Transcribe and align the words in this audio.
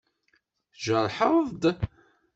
Tjerḥeḍ-d? 0.73 1.63